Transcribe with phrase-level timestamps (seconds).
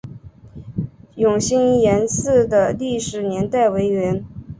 [1.17, 4.25] 永兴岩寺的历史年代为元。